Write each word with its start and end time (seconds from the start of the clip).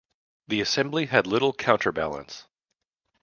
The 0.47 0.61
Assembly 0.61 1.05
had 1.05 1.27
little 1.27 1.53
counterbalance. 1.53 2.47